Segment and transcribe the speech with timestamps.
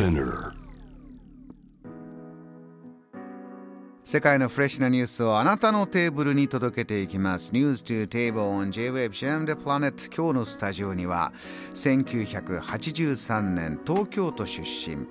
[0.00, 0.54] Spinner
[4.02, 7.52] 世界のフレッシュなニュースをあなたのテーブルに届けていきます。
[7.52, 11.34] News to Table on J-Wave Jam the Planet 今日のスタジオには
[11.74, 15.06] 1983年東京都出身。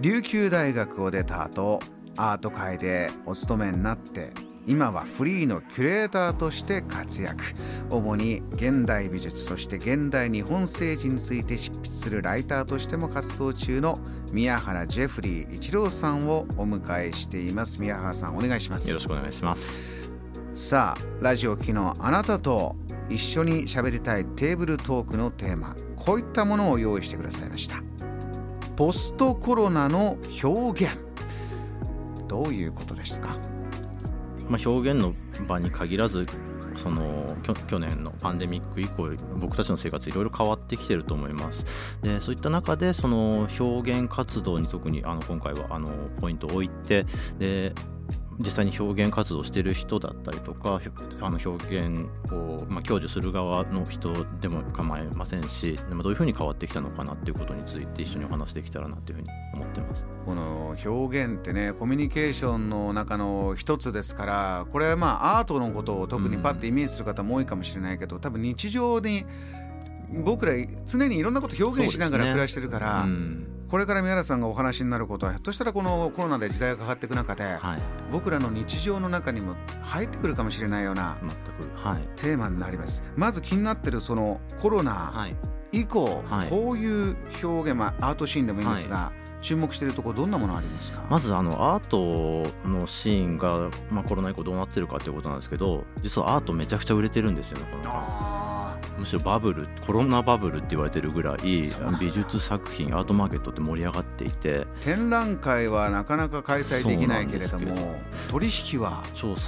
[0.00, 1.78] 琉球大学を出た後
[2.16, 4.32] アート界でお勤めになって
[4.66, 7.42] 今はフリーのキュレーターとして活躍。
[7.90, 13.98] 主に現代美術そして現代日本政治について執筆するライターとしても活動中の
[14.30, 17.80] 宮原ジェフリー一郎さんをお迎えしています。
[17.80, 18.88] 宮原さんお願いします。
[18.88, 19.82] よろしくお願いします。
[20.54, 22.76] さあラジオ機のあなたと
[23.08, 25.74] 一緒に喋りたいテーブルトークのテーマ。
[25.96, 27.82] こういったものを用意してくださいました。
[28.76, 30.96] ポストコロナの表現。
[32.28, 33.36] どういうことですか？
[34.48, 35.14] まあ、表現の
[35.46, 36.26] 場に限らず
[36.74, 37.36] その
[37.68, 41.64] 去年のパンデミック以降僕たちの生活いろいろ変わってきてると思います。
[42.02, 45.90] でそういった中でその表現活動に特にあの今回はあの
[46.20, 47.04] ポイントを置いて
[47.38, 47.74] で
[48.38, 50.80] 実際に表現活動してる人だったりとか
[51.20, 69.24] あの表現を、まあ、享受する側の人でも構いませんしでもどういうふうに変わってきたのかなっていうことについて一緒にお話できたらなというふうに思ってますこの表現ってねコミュニケーションの中の一つですからこれはまあアートのことを特にパッとイメージする方も多いかもしれないけど、多分日常に
[70.24, 70.52] 僕ら
[70.86, 73.06] 常にいろんなこと表現しながら暮らしてるから。
[73.72, 77.82] これから宮原さんがお話になることはひょっとしたらこのコロナで時代が変わっていく中で、はい、
[78.12, 81.16] 僕らの日常の中にも入ってくるかもしれないような
[82.16, 83.02] テーマになります。
[83.16, 85.26] まず気になってるそのコロナ
[85.72, 89.40] 以降、はい、こういう表現、まあ、アートシーンでもいいんですが、はい。
[89.40, 91.02] 注目しているところどんなものありますか？
[91.08, 98.51] まずあのアートのシーンが、まあ、コロナ以降どうなってるかということなんですけど実はアートめちゃくちゃ売れてるんですよねこの
[98.98, 101.38] むしろバブルコロナバブルって言われてるぐらい
[102.00, 104.66] 美術作品アートマーケットって盛り上がっていて。
[104.80, 108.00] 展覧会はなかなか開催できないけれども
[108.30, 109.02] 取引は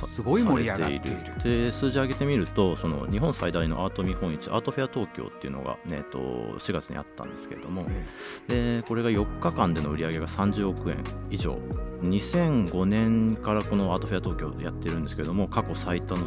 [0.07, 1.67] すごい盛り上がっている。
[1.67, 7.87] で数字上げてみるとその日本最大のアート見本市アートフェア東京っていうのが、ね、と4月にあったんですけれども、
[8.49, 11.59] でこれが4日間での売り上げが30億円以上。
[12.03, 16.27] 2005年からこのアートフェア東京やってるんですけれども過去最多の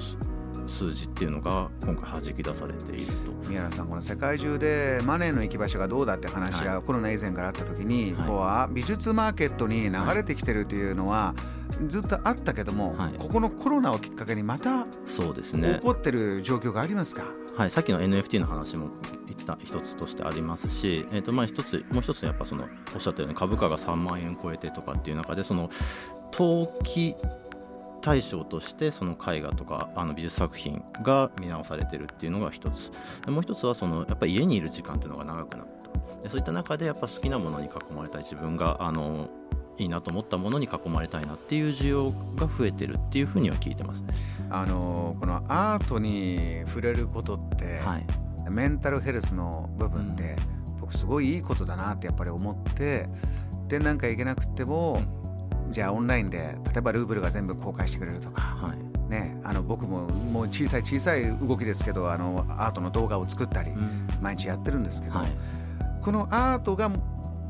[0.67, 3.47] 数字っていうのが今回はじき出されていると。
[3.47, 11.33] 宮原さんこの世界中でマネーの行き場所がどうだって話がコロナ以前からあった時に、はい、こう美術マーケットに流れてきてるというのは、
[11.88, 15.75] ずっとあったけども、はい、ここのコロナをきっかけにまたそうですね。
[15.75, 17.23] 起こってる状況がありますか？
[17.55, 18.89] はい、さっきの NFT の話も
[19.25, 25.72] 言った一つとしてありますし、えーとまあ、一つもう一つやっぱそのおっしゃったように株価が3万円超えてとかっていう中でその
[26.31, 27.16] 投機
[28.07, 32.90] 対象としてその絵画とかあの美術作品が見直されてるっていうのが一つ。
[33.25, 35.68] でもう一つはそのやっぱり家にいる時間っていうのが長くなっ
[36.16, 36.22] た。
[36.23, 39.28] でそういった中でやっぱ好きなものに囲まれたい自分があの
[39.78, 44.13] いいなと思ったものに囲まれたいなっていう需要が増えてるっていうふうには聞いてますね。
[44.50, 48.06] あのこのアートに触れることって、はい、
[48.50, 50.38] メンタルヘルスの部分で、
[50.69, 53.09] うん、僕すごいいいことだなってやっぱり思って
[53.67, 55.16] 展覧会行けなくても、うん
[55.72, 63.73] じゃあオンラインで例えばルーブルが全部公開してくれるとか、はい、ね、あの僕ももう小さい小さい動きですけどあのアートの動画を作ったり、
[64.22, 65.31] 毎日やってるんですけど、はい、
[66.01, 66.89] このアートが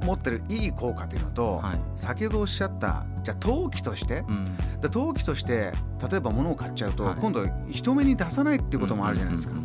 [0.04, 4.58] 持ってるいい効果というのと、はい、先ほどおっしゃったじゃあ陶器として、うん、
[4.92, 5.72] 陶器として
[6.10, 9.56] 例えば物を買っちゃうと、今度人目に出さないっていうこともあるじゃないですか、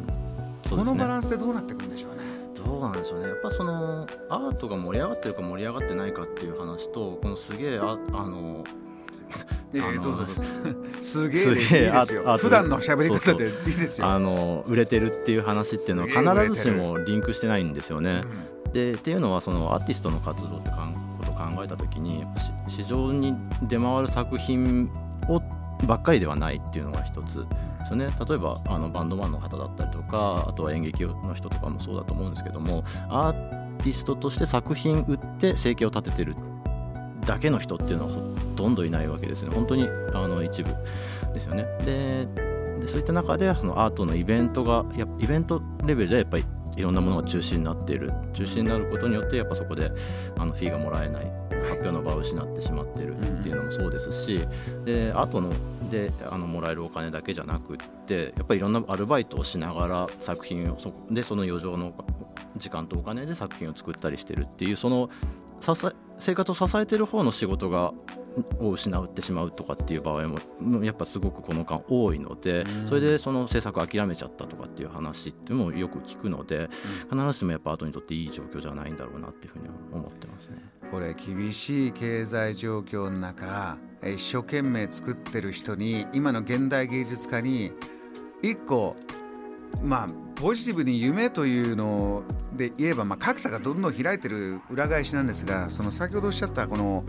[0.70, 2.21] このバランスでどうなっていくんでしょうね。
[2.72, 3.28] どうなんでしょうね。
[3.28, 8.64] やっぱそのアートが盛り上がってるか盛り上がってないかっていう話とこのすげえああの
[9.74, 10.42] えー、どうぞどうぞ。
[11.02, 11.60] すげえで
[12.06, 12.38] すよ。
[12.38, 14.06] 普段の喋り方でいいですよ。
[14.06, 18.22] あの売れてるっていう話っていうのは必ずしもリンクしてないんですよね、
[18.64, 20.76] うん、でっていうのはそのアーティストの活動ってこ
[21.26, 22.24] とを考えた時に
[22.68, 23.34] 市場に
[23.68, 24.90] 出回る作品
[25.28, 25.42] を
[25.86, 27.46] ばっかりではないっていうのが一つ。
[27.82, 28.08] ですよね。
[28.28, 36.36] 例えばあのバンドマンの方だったりとかあとは演劇の人とかもそうだと思うんですけどもアーティストとして作品売って生計を立ててる
[37.26, 38.20] だけの人っていうのはほ
[38.56, 39.50] とんどいないわけですね。
[39.52, 40.74] 本当にあの一部。
[41.32, 41.64] ですよね。
[41.84, 42.28] で
[42.88, 46.44] そういった中でそのアートのイベントがやイベントレベルでやっぱり
[46.76, 48.12] いろんなものが中心になっている。
[48.32, 49.90] 中心になることによってやっぱそこで
[50.36, 51.41] あのフィーがもらえない。
[51.62, 54.46] 発表の場を失ってしまってるっていうのもそうですし、
[54.84, 55.50] であとの
[55.90, 57.76] であのもらえるお金だけじゃなくっ
[58.06, 61.92] てやっぱりいろんなアルバイトをしながら作品をそでその余剰の
[62.56, 65.10] 時間とお金で作品を作ったりしてるっていうその
[66.18, 67.92] 生活を支えてる方の仕事が
[68.60, 70.26] を失ってしまうとかっていう場合
[70.60, 76.68] もやっぱすごくこの間多いのでそれでその制作諦めちゃったとかっていう話っていうのもよく聞くので
[77.10, 80.81] 必ずしもやっぱ後にとっていい状況じゃないんだろうなっていうふうに思ってますね。
[80.92, 87.72] これ厳しい経済状況の中一生懸命作ってる人に今の現代芸術家に
[88.42, 88.94] 一個
[89.82, 97.04] まあポジティブに夢というので言えば、まあ、格差がどんどん開いてる裏返しなんですがその先ほどおっしゃったこの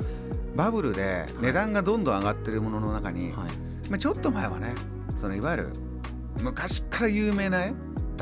[0.55, 4.75] バブルで値段がどんどん上がってるものの中に、はい、まあ、ちょっと前はね
[5.17, 5.69] そのいわゆる
[6.39, 7.73] 昔から有名な絵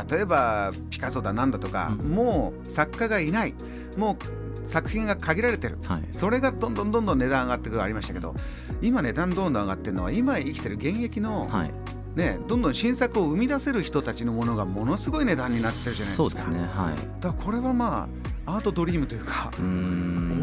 [0.09, 3.53] 例えばピカソだなんだとか、うん、もう作家がいない。
[3.97, 8.35] もう作品が限られてる、はい、それがどんどんどんどん値段上がってくるありましたけど
[8.81, 11.71] 今値段どんどん上がってるのは今生きてる現役の、はい、
[12.15, 16.41] ね、どんどん新作を生み出せる人たちのものがものすごい値段になってるじゃないですか。
[16.43, 18.09] そうですねはい、だからこれはま
[18.45, 19.51] あアートドリームというか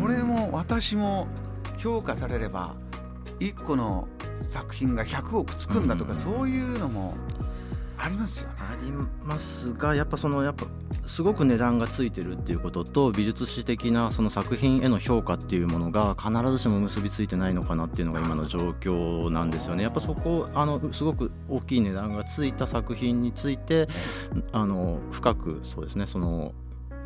[0.02, 1.28] 俺も私も
[1.76, 2.76] 評価されれば
[3.40, 7.14] 1個の作品が100億つくんだとかそういうのも
[8.00, 8.54] ありますよね。
[8.60, 10.66] ありますがやっぱそのやっぱ
[11.06, 19.82] すごく値段がついてるっていうことと美術史的なその作品への評価っていうものが必ずしも結びついてないのかなっていうのが今の状況なんですよね。
[19.82, 23.88] やっぱそこあのすごく大きい値段がついた作品について
[24.52, 26.54] あの深くそうですねその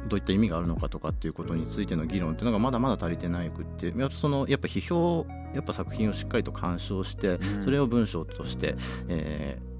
[0.08, 8.74] どういった意味があるのかとかっていうことについての議論っていうのがまだまだ足りてないくってそのやっぱ批評やっぱ作品をしっかりと鑑賞してそれを文章として、
[9.08, 9.71] えー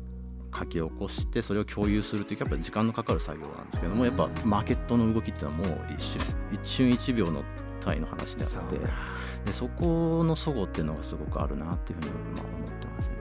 [0.56, 6.22] 書き起こしてそれを共有するというやっぱり時間のかかる作業なんですけどもやっぱマーケットの動きっていうのはもう一瞬
[6.52, 7.43] 一瞬一秒の
[7.81, 8.78] 単位の話であって
[9.46, 13.16] でそこの齟齬っていうのがすごくあるなっていうふうにまあ思ってますね。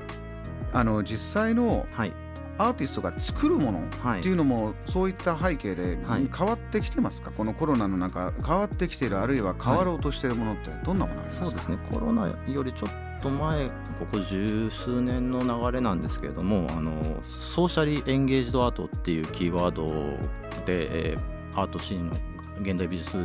[0.74, 2.14] あの実際の、はい。
[2.58, 11.78] アーティストが作るものっていうのもそういった背景で変わってきてますか、はい、このコロナの中変わってきているあるいは変わろうとしているものってどんなものありますか、そうですね。
[11.90, 13.68] コロナよりちょっと前
[14.00, 19.88] ここ十数年の流れなんですけれどもあのソーシャリエンゲージドアートっていうキーワード
[20.66, 22.18] で、えー、アートシーンの
[22.62, 23.18] 現代美術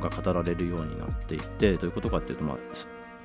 [0.00, 2.56] が語られるようになっていてどういうことかっていうと、まあ、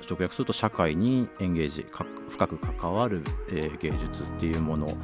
[0.08, 1.86] 直訳すると社会にエンゲージ
[2.28, 4.96] 深く関わる、えー、芸術っていうもの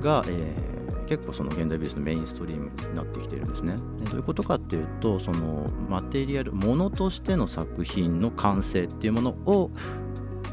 [0.00, 3.76] が、えー、結構その現代美術のメインストリームになってきてるんですね。
[3.98, 9.70] でどういうことかっていうとそのマテリアルものとしての作品の完成っていうものを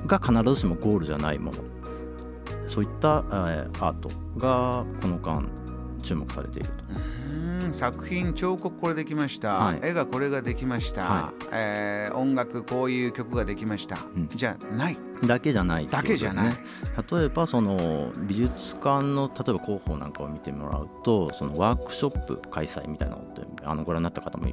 [0.06, 1.58] が必ずしもゴールじゃないもの
[2.68, 5.48] そういった、えー、アートがこの間
[6.04, 7.24] 注目されていると。
[7.74, 14.98] 作品彫刻これできました、はい、絵がこれができました、はい、えー、音楽こういう曲ができました、うん、じゃない。
[15.26, 16.56] だけじゃない、ね、だけじゃない。
[17.12, 24.48] 例えばその美術館の例えば広報なんかを見てもらうとそのワークショップ開催みたいなのってあのご覧になった方も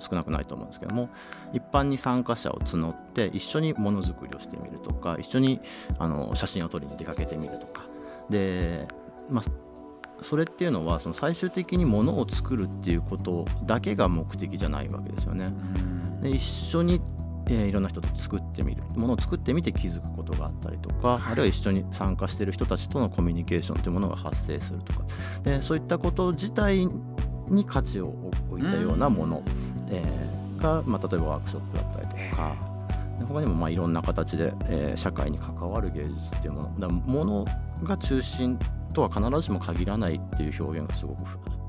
[0.00, 1.08] 少なくないと思うんですけども
[1.52, 5.60] 一般に参加者を募って一緒にものづくりをしてみるとか一緒に
[5.98, 7.86] あの写真を撮りに出かけてみるとか。
[8.28, 8.88] で、
[9.30, 9.44] まあ、
[10.22, 15.48] それっていうのはその最終的にものを作るっていうことだけが目的じゃないわけですよね。
[16.22, 17.00] で一緒に
[17.48, 18.82] えー、いろんな人と作ってみる。
[18.96, 25.04] ものを作ってみて気づくことがあったりとかあるいは一緒に参加している人たちとのコミュニケーションというものが発生するとか。
[25.44, 26.88] でそういったこと自体
[27.48, 28.08] に価値を
[28.50, 29.42] 置いたようなもの、
[29.90, 32.76] えー、が、まあ、例えばワークショップだったりとか。
[33.28, 36.80] 他にもまあいろんな形で、えー、社会に関わる芸術っていうもの。
[36.80, 37.46] だもの
[37.82, 38.58] が中心
[38.96, 41.24] とは必ずしも限らないっていう表現がすごく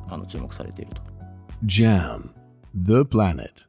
[0.09, 1.01] あの注目されていると。
[1.65, 2.29] JAM
[2.73, 3.66] The Planet